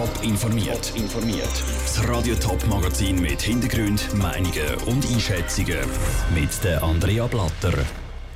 [0.00, 0.94] Top informiert.
[0.96, 1.62] informiert.
[1.84, 5.76] Das Radio Top Magazin mit Hintergrund, Meinungen und Einschätzungen
[6.34, 7.74] mit der Andrea Blatter.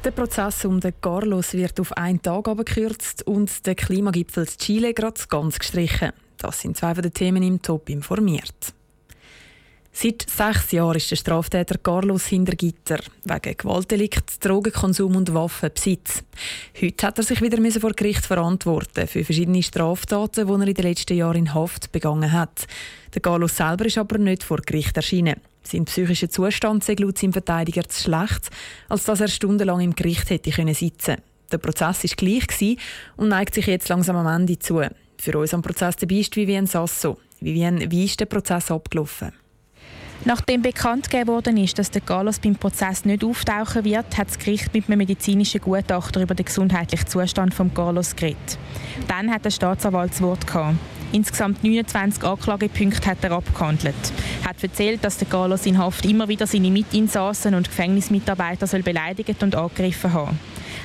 [0.04, 5.19] Der Prozess um den Carlos wird auf einen Tag abgekürzt und der Klimagipfel Chile gerade
[5.30, 6.12] ganz gestrichen.
[6.37, 8.74] Das sind zwei von den Themen im Top informiert.
[9.97, 16.24] Seit sechs Jahren ist der Straftäter Carlos Hintergitter wegen Gewaltdelikt, Drogenkonsum und Waffenbesitz.
[16.83, 20.84] Heute hat er sich wieder vor Gericht verantworten für verschiedene Straftaten, die er in den
[20.84, 22.66] letzten Jahren in Haft begangen hat.
[23.15, 25.41] Der Carlos selber ist aber nicht vor Gericht erschienen.
[25.62, 28.51] Sein psychischer Zustand sei laut seinem Verteidiger zu schlecht,
[28.89, 31.23] als dass er stundenlang im Gericht hätte sitzen können.
[31.53, 32.77] Der Prozess war gleich
[33.17, 34.83] und neigt sich jetzt langsam am Ende zu.
[35.19, 37.17] Für uns am Prozess dabei ist Vivienne Sasso.
[37.41, 39.33] Vivienne, wie ist der Prozess abgelaufen?
[40.25, 44.39] Nachdem bekannt gegeben worden ist, dass der Carlos beim Prozess nicht auftauchen wird, hat das
[44.39, 48.59] Gericht mit einem medizinischen Gutachter über den gesundheitlichen Zustand von Carlos geredet.
[49.07, 50.77] Dann hat der Staatsanwalt das Wort gehabt.
[51.13, 53.95] Insgesamt 29 Anklagepunkte hat er abgehandelt.
[54.43, 58.83] Er hat erzählt, dass der Carlos in Haft immer wieder seine Mitinsassen und Gefängnismitarbeiter soll
[58.83, 60.41] beleidigt und angegriffen haben.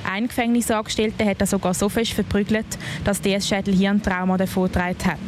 [0.08, 2.66] Ein Gefängnisangestellter hat er sogar so fest verprügelt,
[3.04, 5.18] dass der Schädel-Hirntrauma davongetragen hat.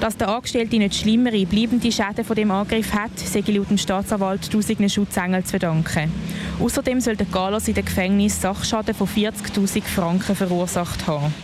[0.00, 4.50] Dass der Angestellte nicht schlimmere, bleibende Schäden von dem Angriff hat, sei laut dem Staatsanwalt
[4.50, 6.10] tausenden Schutzengel zu verdanken.
[6.58, 11.34] Außerdem soll der Carlos in dem Gefängnis Sachschaden von 40.000 Franken verursacht haben.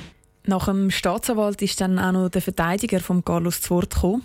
[0.47, 4.23] Nach dem Staatsanwalt ist dann auch noch der Verteidiger von Carlos zu Wort gekommen.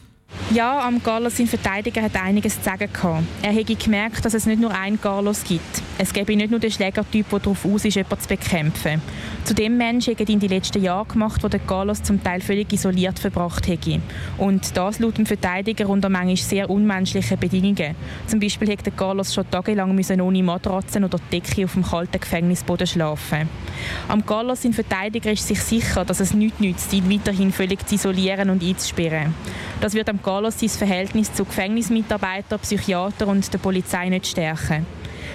[0.53, 3.23] Ja, am Carlos sein Verteidiger hat einiges zu sagen gehabt.
[3.41, 5.81] Er hätte gemerkt, dass es nicht nur einen Carlos gibt.
[5.97, 9.01] Es gäbe nicht nur den Schlägertyp, der darauf aus ist, jemanden zu bekämpfen.
[9.45, 12.73] Zu dem Menschen hätte ihn die letzten Jahre gemacht, wo der Carlos zum Teil völlig
[12.73, 14.01] isoliert verbracht hätte.
[14.37, 17.95] Und das laut dem Verteidiger unter manchmal sehr unmenschlichen Bedingungen.
[18.27, 22.19] Zum Beispiel hätte der Carlos schon tagelang müssen ohne Matratzen oder Decke auf dem kalten
[22.19, 23.47] Gefängnisboden schlafen.
[24.09, 27.95] Am Carlos sein Verteidiger ist sich sicher, dass es nichts nützt, ihn weiterhin völlig zu
[27.95, 29.33] isolieren und einzusperren.
[29.81, 34.85] Das wird am Carlos sein Verhältnis zu Gefängnismitarbeitern, Psychiatern und der Polizei nicht stärken.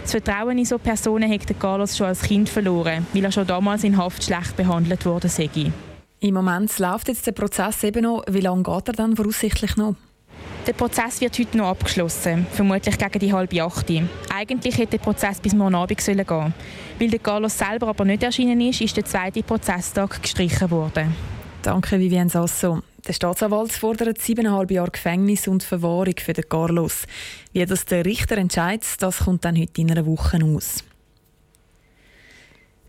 [0.03, 3.83] Das Vertrauen in so Personen hat Carlos schon als Kind verloren, weil er schon damals
[3.83, 5.29] in Haft schlecht behandelt wurde.
[6.21, 8.23] Im Moment läuft jetzt der Prozess eben noch.
[8.31, 9.97] Wie lange geht er dann voraussichtlich noch?
[10.65, 13.91] Der Prozess wird heute noch abgeschlossen, vermutlich gegen die halbe acht.
[14.33, 16.55] Eigentlich hätte der Prozess bis morgen Abend gehen sollen
[17.01, 21.17] Weil der Carlos selber aber nicht erschienen ist, ist der zweite Prozesstag gestrichen worden.
[21.67, 22.81] Danke, Vivienne Sasso.
[23.09, 27.07] Der Staatsanwalt fordert siebeneinhalb Jahre Gefängnis und Verwahrung für den Carlos.
[27.53, 30.85] Wie das der Richter entscheidet, das kommt dann heute in einer Woche aus.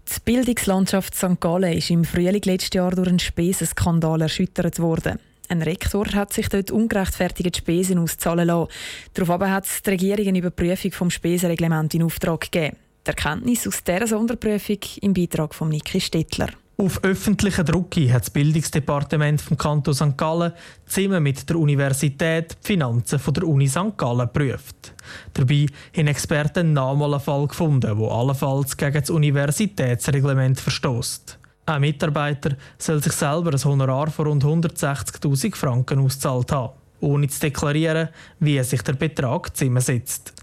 [0.07, 1.39] Die Bildungslandschaft St.
[1.39, 5.17] Gallen ist im Frühling letztes Jahr durch einen Spesenskandal erschüttert worden.
[5.49, 8.69] Ein Rektor hat sich dort ungerechtfertigte Spesen auszahlen lassen.
[9.15, 12.75] Daraufhin hat die Regierung eine Überprüfung vom Spesenreglement in Auftrag gegeben.
[13.07, 16.49] Die Erkenntnis aus dieser Sonderprüfung im Beitrag von Niki Stettler.
[16.79, 20.15] Auf öffentlichen Druck hat das Bildungsdepartement vom Kanton St.
[20.15, 20.53] Gallen
[20.85, 23.97] zusammen mit der Universität die Finanzen der Uni St.
[23.97, 24.93] Gallen geprüft.
[25.33, 25.65] Dabei
[25.97, 31.39] haben Experten nochmal einen Fall gefunden, der allenfalls gegen das Universitätsreglement verstößt.
[31.65, 37.39] Ein Mitarbeiter soll sich selber ein Honorar von rund 160.000 Franken ausgezahlt haben, ohne zu
[37.39, 38.09] deklarieren,
[38.39, 40.36] wie sich der Betrag zusammensetzt.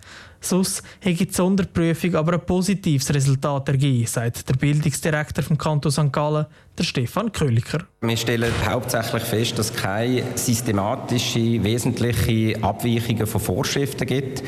[0.44, 6.12] Sonst hätte die Sonderprüfung aber ein positives Resultat ergeben, sagt der Bildungsdirektor vom Kanton St.
[6.12, 6.46] Gallen,
[6.76, 7.86] der Stefan Köliker.
[8.02, 14.42] Wir stellen hauptsächlich fest, dass es keine systematische, wesentliche Abweichungen von Vorschriften gibt.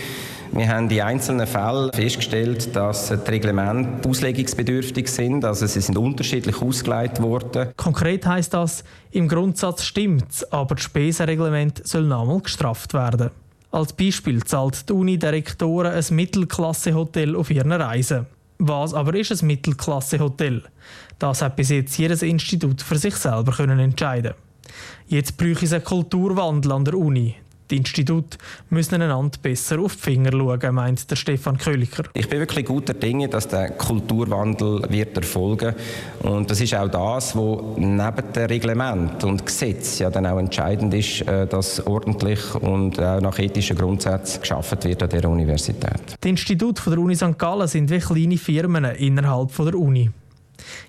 [0.52, 6.60] Wir haben in einzelnen Fällen festgestellt, dass die Reglemente auslegungsbedürftig sind, also sie sind unterschiedlich
[6.62, 7.72] ausgelegt worden.
[7.76, 13.30] Konkret heißt das, im Grundsatz stimmt es, aber das Spesenreglement soll nochmal gestraft werden.
[13.76, 18.24] Als Beispiel zahlt die Uni der Rektoren ein Mittelklasse-Hotel auf ihren Reisen.
[18.56, 20.62] Was aber ist ein Mittelklasse-Hotel?
[21.18, 24.32] Das hat bis jetzt jedes Institut für sich selber können entscheiden.
[25.08, 27.34] Jetzt bräuchte es einen Kulturwandel an der Uni.
[27.70, 28.38] Die Institute
[28.70, 32.04] müssen einander besser auf die Finger schauen, meint der Stefan Köliker.
[32.14, 35.74] Ich bin wirklich guter Dinge, dass der Kulturwandel wird erfolgen
[36.22, 40.94] und das ist auch das, was neben dem Reglement und Gesetz ja dann auch entscheidend
[40.94, 46.16] ist, äh, dass ordentlich und auch nach ethischen Grundsätzen geschaffen wird an dieser Universität.
[46.22, 47.38] Die Institute der Uni St.
[47.38, 50.10] Gallen sind wie kleine Firmen innerhalb der Uni.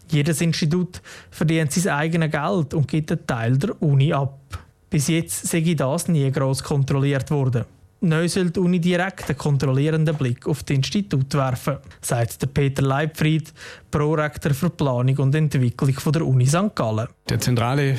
[0.09, 1.01] Jedes Institut
[1.31, 4.39] verdient sein eigenes Geld und gibt einen Teil der Uni ab.
[4.89, 7.65] Bis jetzt sei das nie gross kontrolliert worden.
[7.99, 13.51] Neu soll die Uni direkt einen kontrollierenden Blick auf das Institut werfen, sagt Peter Leibfried,
[13.89, 16.75] Prorektor für Planung und Entwicklung der Uni St.
[16.75, 17.07] Gallen.
[17.27, 17.97] Der zentrale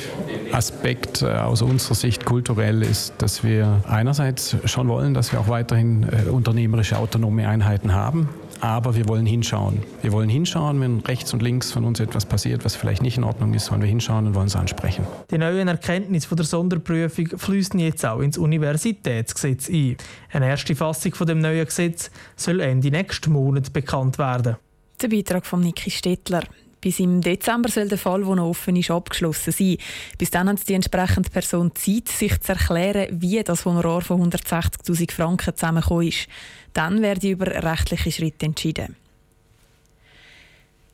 [0.53, 5.49] Aspekt äh, aus unserer Sicht kulturell ist, dass wir einerseits schon wollen, dass wir auch
[5.49, 8.29] weiterhin äh, unternehmerische autonome Einheiten haben,
[8.61, 9.83] aber wir wollen hinschauen.
[10.03, 13.25] Wir wollen hinschauen, wenn rechts und links von uns etwas passiert, was vielleicht nicht in
[13.25, 15.07] Ordnung ist, wollen wir hinschauen und wollen es ansprechen.
[15.31, 19.97] Die neuen Erkenntnisse von der Sonderprüfung fließen jetzt auch ins Universitätsgesetz ein.
[20.33, 24.57] Eine erste Fassung von dem neuen Gesetz soll Ende nächsten Monat bekannt werden.
[25.01, 26.43] Der Beitrag von Niki Stettler.
[26.81, 29.79] Bis im Dezember soll der Fall, der noch offen ist, abgeschlossen sein.
[30.17, 35.13] Bis dann hat die entsprechende Person Zeit, sich zu erklären, wie das Honorar von 160.000
[35.13, 36.29] Franken zusammengekommen ist.
[36.75, 38.97] Dann werden über rechtliche Schritte entschieden.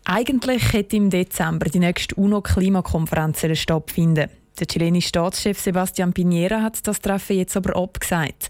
[0.07, 4.29] Eigentlich hätte im Dezember die nächste UNO-Klimakonferenz stattfinden
[4.59, 8.49] Der chilenische Staatschef Sebastián Piñera hat das Treffen jetzt aber abgesagt.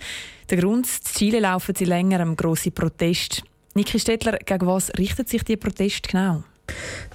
[0.50, 3.42] Der Grund, in Chile laufen seit längerem grosse Proteste.
[3.74, 6.42] Niki Stettler, gegen was richtet sich die Protest genau?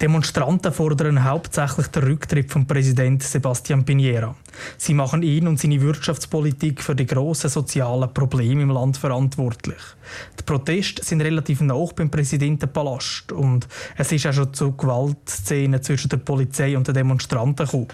[0.00, 4.34] Demonstranten fordern hauptsächlich den Rücktritt von Präsident Sebastián Piñera.
[4.78, 9.82] Sie machen ihn und seine Wirtschaftspolitik für die grossen sozialen Probleme im Land verantwortlich.
[10.38, 16.08] Die Proteste sind relativ nah beim Präsidentenpalast und es ist auch schon zu Gewaltszenen zwischen
[16.08, 17.88] der Polizei und den Demonstranten gekommen.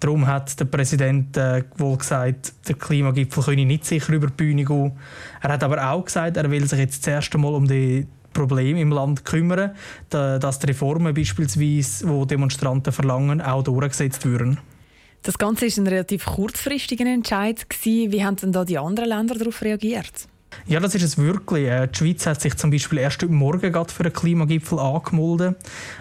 [0.00, 4.64] Darum hat der Präsident äh, wohl gesagt, der Klimagipfel könne nicht sicher über die Bühne
[4.64, 4.92] gehen.
[5.40, 8.76] Er hat aber auch gesagt, er will sich jetzt das erste Mal um die Problem
[8.76, 9.70] im Land kümmern,
[10.10, 14.58] dass die Reformen beispielsweise, die Demonstranten verlangen, auch durchgesetzt würden.
[15.22, 17.66] Das Ganze war ein relativ kurzfristiger Entscheid.
[17.82, 20.28] Wie haben denn da die anderen Länder darauf reagiert?
[20.66, 21.66] Ja, das ist es wirklich.
[21.66, 25.56] Äh, die Schweiz hat sich zum Beispiel erst heute Morgen für einen Klimagipfel angemeldet.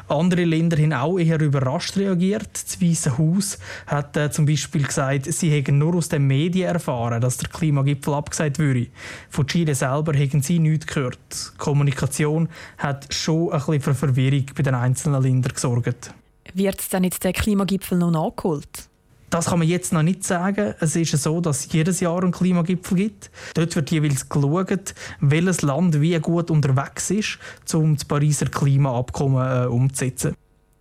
[0.08, 2.50] Andere Länder haben auch eher überrascht reagiert.
[2.54, 7.22] Das Weiße Haus hat äh, zum Beispiel gesagt, sie hätten nur aus den Medien erfahren,
[7.22, 8.88] dass der Klimagipfel abgesagt würde.
[9.30, 11.20] Von Chile selber hätten sie nichts gehört.
[11.32, 16.14] Die Kommunikation hat schon ein bisschen für Verwirrung bei den einzelnen Ländern gesorgt.
[16.54, 18.90] Wird dann jetzt der Klimagipfel noch nachgeholt?
[19.34, 20.76] Das kann man jetzt noch nicht sagen.
[20.80, 23.32] Es ist so, dass es jedes Jahr einen Klimagipfel gibt.
[23.56, 27.40] Dort wird jeweils geschaut, welches Land wie gut unterwegs ist,
[27.74, 30.36] um das Pariser Klimaabkommen äh, umzusetzen.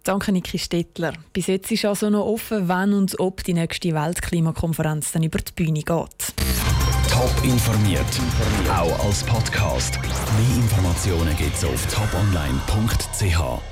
[0.04, 1.14] Danke, Niki Stettler.
[1.32, 5.52] Bis jetzt ist also noch offen, wann und ob die nächste Weltklimakonferenz dann über die
[5.52, 5.86] Bühne geht.
[7.10, 8.04] Top informiert,
[8.68, 9.98] auch als Podcast.
[10.02, 13.71] Mehr Informationen gibt es auf toponline.ch.